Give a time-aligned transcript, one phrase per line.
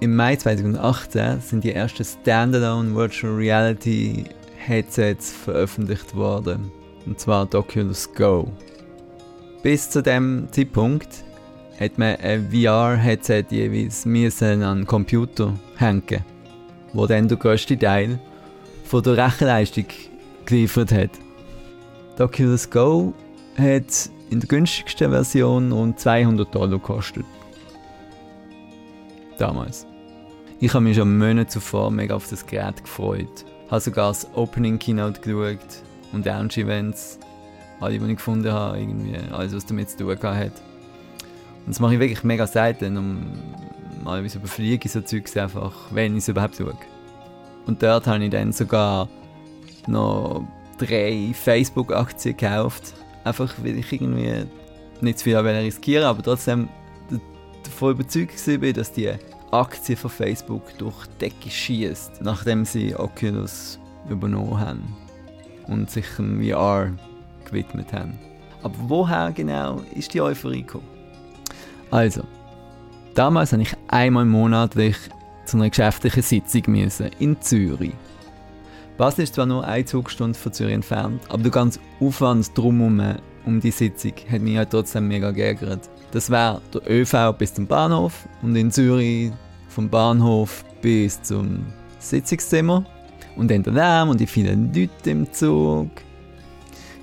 [0.00, 4.24] im Mai 2018 sind die ersten Standalone Virtual Reality
[4.56, 6.70] Headsets veröffentlicht worden.
[7.06, 8.48] Und zwar die Oculus Go.
[9.62, 11.24] Bis zu dem Zeitpunkt
[11.80, 16.24] hat man ein VR-Headset jeweils müssen an den Computer hängen,
[16.92, 18.20] wo dann der grösste Teil
[18.84, 19.86] von der Rechenleistung
[20.44, 21.10] geliefert hat.
[22.16, 23.14] Die Oculus Go
[23.56, 27.24] hat in der günstigsten Version rund 200 Dollar gekostet.
[29.38, 29.87] Damals.
[30.60, 33.44] Ich habe mich schon Monate zuvor mega auf das Gerät gefreut.
[33.66, 37.20] Ich Habe sogar das Opening Keynote geschaut und Launch Events.
[37.78, 40.50] Alle, die ich gefunden habe, irgendwie alles, was damit zu tun hat.
[41.64, 43.20] Und das mache ich wirklich mega selten, um
[44.02, 46.76] mal so überfliege so Zeugs einfach, wenn ich es überhaupt schaue.
[47.66, 49.08] Und dort habe ich dann sogar
[49.86, 50.44] noch
[50.76, 52.94] drei Facebook-Aktien gekauft.
[53.22, 54.44] Einfach weil ich irgendwie
[55.00, 56.68] nicht zu viel riskieren aber trotzdem
[57.62, 59.12] davon überzeugt war, dass die
[59.50, 63.78] Aktie von Facebook durch die Decke schießt, nachdem sie Oculus
[64.08, 64.96] übernommen haben
[65.66, 66.90] und sich dem VR
[67.44, 68.18] gewidmet haben.
[68.62, 70.88] Aber woher genau ist die Euphorie gekommen?
[71.90, 72.22] Also,
[73.14, 74.96] damals musste ich einmal monatlich
[75.44, 77.94] zu einer geschäftlichen Sitzung müssen, in Zürich.
[78.98, 83.60] Basel ist zwar nur eine Zugstunde von Zürich entfernt, aber der ganze Aufwand drumherum um
[83.60, 85.88] die Sitzung hat mich halt trotzdem mega geärgert.
[86.10, 89.30] Das wäre der ÖV bis zum Bahnhof und in Zürich
[89.68, 91.66] vom Bahnhof bis zum
[91.98, 92.84] Sitzungszimmer
[93.36, 95.90] und dann Lärm und die vielen Leute im Zug.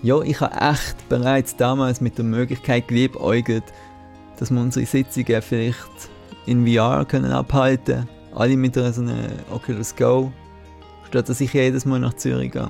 [0.04, 3.64] Ja, ich habe echt bereits damals mit der Möglichkeit geliebäugelt,
[4.38, 6.10] dass wir unsere Sitzungen vielleicht
[6.46, 10.32] in VR können abhalten Alle mit so einer Oculus Go
[11.16, 12.68] statt dass ich jedes Mal nach Zürich gehe.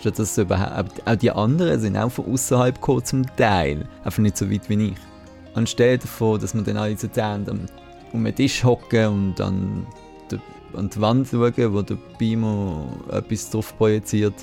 [0.00, 4.38] Statt dass überhaupt, auch die anderen sind auch von außerhalb gekommen zum Teil, einfach nicht
[4.38, 4.94] so weit wie ich.
[5.54, 7.44] Anstelle davon, dass wir dann alle zu zehn
[8.14, 9.86] um den Tisch hocken und dann
[10.76, 14.34] an die Wand schauen, wo der Beamer etwas drauf projiziert,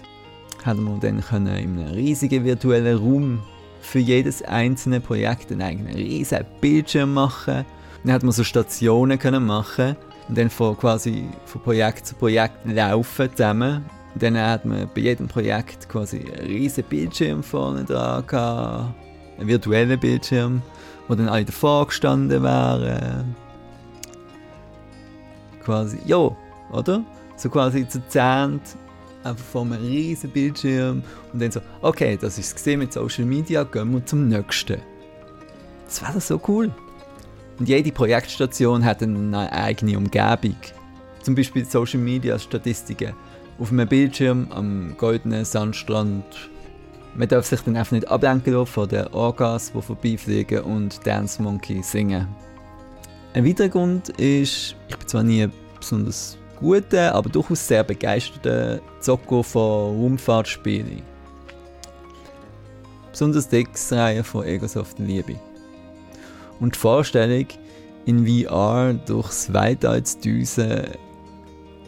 [0.63, 3.39] hätten wir dann können in einem riesigen virtuellen Raum
[3.81, 7.65] für jedes einzelne Projekt einen eigenen riesigen Bildschirm machen.
[8.03, 9.95] Dann hätten wir so Stationen können machen
[10.27, 13.85] und dann von quasi von Projekt zu Projekt laufen zusammen.
[14.13, 18.93] Und dann hat man bei jedem Projekt quasi einen riesigen Bildschirm vorne dran gehabt,
[19.37, 20.61] einen virtuellen Bildschirm,
[21.07, 23.35] wo dann alle davor gestanden wären.
[25.63, 26.35] Quasi, ja,
[26.71, 27.03] oder?
[27.37, 28.61] So quasi zu zehnt,
[29.23, 33.25] einfach vor einem riesigen Bildschirm und dann so, okay, das ist es gesehen mit Social
[33.25, 34.81] Media, gehen wir zum nächsten.
[35.85, 36.71] Das wäre so cool.
[37.59, 40.55] Und jede Projektstation hat eine eigene Umgebung.
[41.21, 43.13] Zum Beispiel Social Media Statistiken.
[43.59, 46.23] Auf einem Bildschirm am goldenen Sandstrand.
[47.15, 51.83] Man darf sich dann einfach nicht ablenken von den Orgas, die vorbeifliegen und Dance Monkey
[51.83, 52.27] singen.
[53.33, 55.47] Ein weiterer Grund ist, ich bin zwar nie
[55.79, 61.01] besonders guter, aber durchaus sehr begeisterter Zocker von Raumfahrtspielen.
[63.09, 65.39] Besonders die X-Reihe von Egosoft Liebe.
[66.59, 67.45] Und die Vorstellung,
[68.05, 70.81] in VR durchs Weltall zu düsen,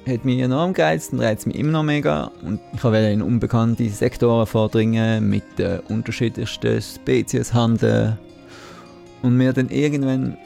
[0.07, 2.31] hat mich enorm gereizt und reizt mich immer noch mega.
[2.41, 8.17] Und ich wollte in unbekannte Sektoren vordringen, mit den unterschiedlichsten Spezies handeln
[9.21, 10.37] und mir dann irgendwann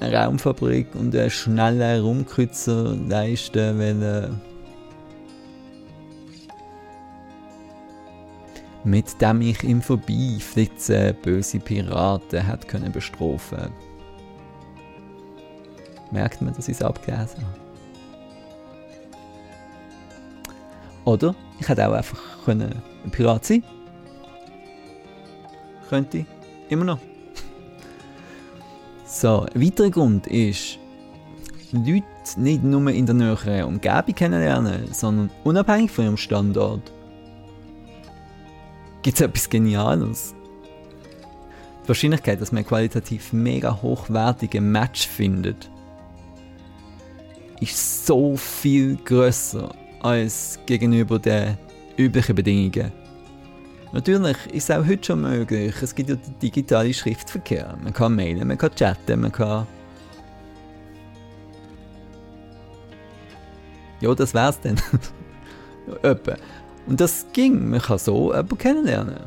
[0.00, 4.40] Raumfabrik und einen schnellen Rumkreuzer leisten wollen.
[8.84, 13.70] mit dem ich im Vorbeiflitzen böse Piraten hat können bestrafen.
[16.10, 17.60] Merkt man, dass ich es abgelesen habe?
[21.04, 23.62] Oder ich hätte auch einfach können ein Pirat sein
[25.88, 26.26] Könnte ich.
[26.68, 26.98] Immer noch.
[29.20, 30.78] So, ein weiterer Grund ist,
[31.72, 32.04] Leute
[32.36, 36.92] nicht nur in der näheren Umgebung kennenlernen, sondern unabhängig von ihrem Standort
[39.02, 40.36] gibt es etwas Geniales.
[41.82, 45.68] Die Wahrscheinlichkeit, dass man qualitativ mega hochwertige Match findet,
[47.60, 51.58] ist so viel größer als gegenüber den
[51.96, 52.92] üblichen Bedingungen.
[53.92, 55.74] Natürlich ist es auch heute schon möglich.
[55.80, 57.76] Es gibt ja den digitalen Schriftverkehr.
[57.82, 59.66] Man kann mailen, man kann chatten, man kann.
[64.00, 64.76] Ja, das wär's dann.
[66.02, 66.36] Etwa.
[66.86, 67.70] Und das ging.
[67.70, 69.20] Man kann so jemanden kennenlernen.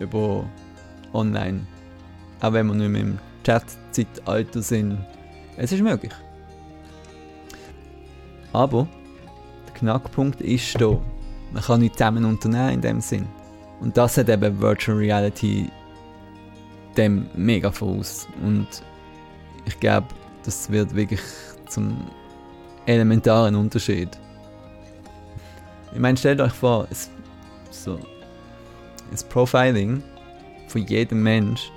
[0.00, 0.44] Über
[1.12, 1.66] online.
[2.40, 4.98] Auch wenn wir nicht mehr im Chat-Zeitalter sind.
[5.56, 6.12] Es ist möglich.
[8.52, 8.88] Aber
[9.66, 11.00] der Knackpunkt ist da.
[11.52, 13.26] Man kann nicht zusammen unternehmen in dem Sinn.
[13.82, 15.68] Und das hat eben Virtual Reality
[16.96, 18.28] dem mega voraus.
[18.42, 18.68] Und
[19.64, 20.06] ich glaube,
[20.44, 21.20] das wird wirklich
[21.68, 21.96] zum
[22.86, 24.08] elementaren Unterschied.
[25.92, 27.10] Ich meine, stellt euch vor, es,
[27.70, 27.98] so,
[29.10, 30.00] das Profiling
[30.68, 31.70] von jedem Mensch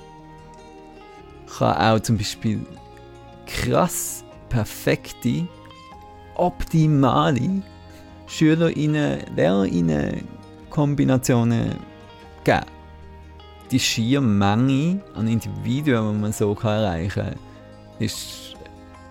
[1.57, 2.65] kann auch zum Beispiel
[3.47, 5.47] krass perfekte,
[6.35, 7.63] optimale
[8.27, 10.27] SchülerInnen, LehrerInnen
[10.69, 11.94] Kombinationen
[12.45, 12.65] geben.
[13.71, 17.35] Die schiere Menge an Individuen, die man so erreichen kann,
[17.99, 18.55] ist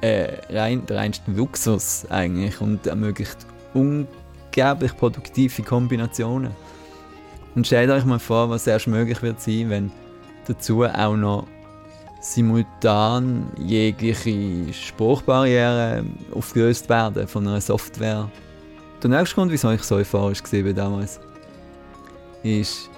[0.01, 3.39] äh, rein, der reinste Luxus eigentlich und ermöglicht
[3.75, 6.53] unglaublich produktive Kombinationen.
[7.55, 9.93] Und stellt euch mal vor, was erst möglich wird sein, wenn
[10.47, 11.47] dazu auch noch
[12.21, 18.31] simultan jegliche Spruchbarrieren aufgelöst werden von einer Software.
[19.03, 21.21] Der nächste Grund, wieso ich so euphorisch war damals,
[22.43, 22.91] ist,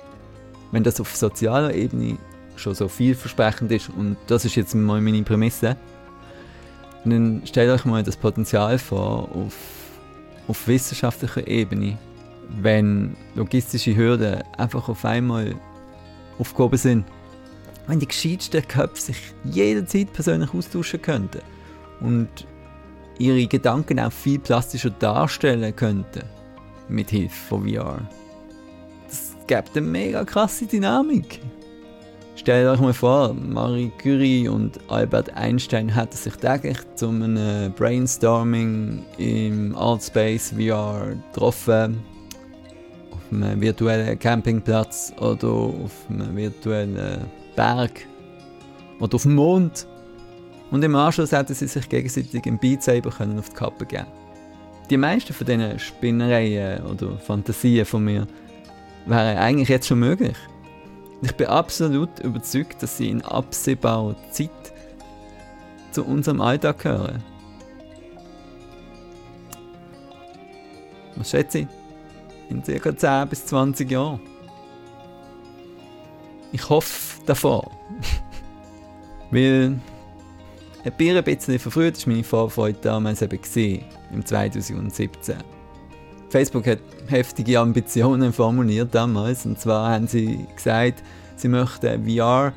[0.72, 2.18] wenn das auf sozialer Ebene
[2.56, 5.76] schon so vielversprechend ist, und das ist jetzt mal meine Prämisse,
[7.04, 9.54] dann stellt euch mal das Potenzial vor auf,
[10.48, 11.98] auf wissenschaftlicher Ebene,
[12.60, 15.54] wenn logistische Hürden einfach auf einmal
[16.38, 17.04] aufgehoben sind
[17.86, 21.40] wenn die gescheitsten Köpfe sich jederzeit persönlich austauschen könnten
[22.00, 22.28] und
[23.19, 26.22] ihre Gedanken auch viel plastischer darstellen könnten
[26.88, 28.00] mit Hilfe von VR.
[29.46, 31.40] Gibt eine mega krasse Dynamik.
[32.34, 39.04] Stellt euch mal vor, Marie Curie und Albert Einstein hätten sich täglich zu einem Brainstorming
[39.19, 42.02] im Artspace VR getroffen.
[43.12, 48.06] Auf einem virtuellen Campingplatz oder auf einem virtuellen Berg
[48.98, 49.87] oder auf dem Mond.
[50.72, 54.06] Und im Anschluss hätten sie sich gegenseitig im Beat Saber können auf die Kappe geben
[54.90, 58.26] Die meisten von diesen Spinnereien oder Fantasien von mir
[59.06, 60.37] wären eigentlich jetzt schon möglich.
[61.23, 64.50] Ich bin absolut überzeugt, dass sie in absehbarer Zeit
[65.93, 67.23] zu unserem Alltag gehören.
[71.17, 71.67] Was schätze ich?
[72.50, 72.97] In ca.
[72.97, 74.20] 10 bis 20 Jahren.
[76.53, 77.67] Ich hoffe davon.
[79.31, 79.79] Weil
[80.85, 85.56] ein bisschen verfrüht war meine Vorfreude damals eben gewesen, im 2017.
[86.36, 89.46] Facebook hat heftige Ambitionen formuliert damals.
[89.46, 91.02] Und zwar haben sie gesagt,
[91.36, 92.52] sie möchten VR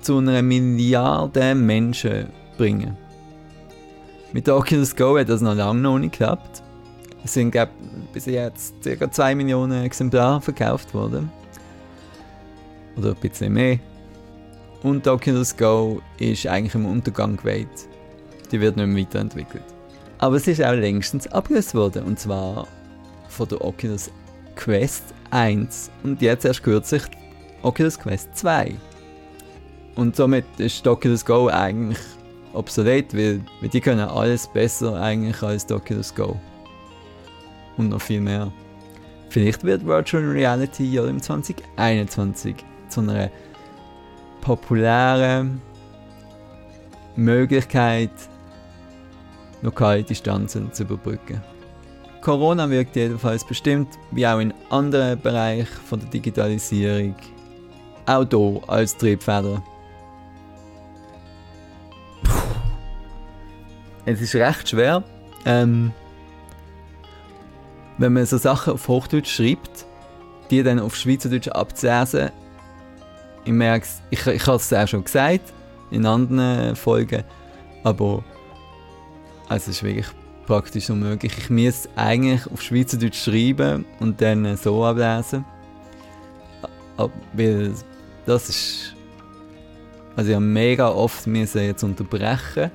[0.00, 2.26] zu einer Milliarde Menschen
[2.58, 2.96] bringen.
[4.32, 6.64] Mit Oculus Go hat das noch lange noch nicht geklappt.
[7.22, 7.68] Es sind glaub,
[8.12, 9.08] bis jetzt ca.
[9.08, 11.30] 2 Millionen Exemplare verkauft worden
[12.96, 13.78] oder ein bisschen mehr.
[14.82, 17.68] Und Oculus Go ist eigentlich im Untergang geweiht.
[18.50, 19.62] Die wird nicht mehr weiterentwickelt.
[20.20, 22.68] Aber es ist auch längstens abgelöst worden, und zwar
[23.30, 24.10] von der Oculus
[24.54, 27.02] Quest 1 und jetzt erst kürzlich
[27.62, 28.74] Oculus Quest 2.
[29.94, 31.98] Und somit ist Oculus Go eigentlich
[32.52, 36.38] obsolet, weil, weil die können alles besser eigentlich als Oculus Go.
[37.78, 38.52] Und noch viel mehr.
[39.30, 42.56] Vielleicht wird Virtual Reality ja im 2021
[42.90, 43.30] zu einer
[44.42, 45.62] populären
[47.16, 48.10] Möglichkeit,
[49.62, 51.42] lokale Distanzen zu überbrücken.
[52.20, 57.14] Corona wirkt jedenfalls bestimmt, wie auch in anderen Bereichen von der Digitalisierung,
[58.06, 59.62] auch hier als Triebfeder.
[64.04, 65.02] Es ist recht schwer,
[65.46, 65.92] ähm,
[67.98, 69.86] wenn man so Sachen auf Hochdeutsch schreibt,
[70.50, 72.30] die dann auf Schweizerdeutsch abzulesen,
[73.44, 75.52] ich merke ich, ich habe es auch schon gesagt
[75.90, 77.24] in anderen Folgen,
[77.84, 78.22] aber
[79.50, 80.06] also es ist wirklich
[80.46, 81.36] praktisch unmöglich.
[81.36, 85.44] Ich muss eigentlich auf Schweizerdeutsch schreiben und dann so ablesen.
[87.32, 87.74] Weil
[88.26, 88.94] das ist.
[90.14, 92.70] Also ich habe mega oft müssen jetzt unterbrechen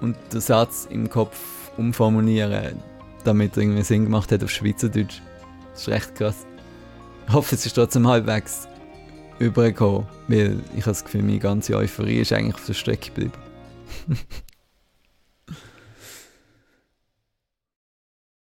[0.00, 1.38] und den Satz im Kopf
[1.76, 2.82] umformulieren,
[3.22, 5.20] damit er irgendwie Sinn gemacht hat auf Schweizerdeutsch.
[5.72, 6.44] Das ist recht krass.
[7.28, 8.66] Ich hoffe, es ist trotzdem halbwegs
[9.38, 13.32] übergekommen, weil ich habe das Gefühl, meine ganze Euphorie ist eigentlich auf der Strecke geblieben.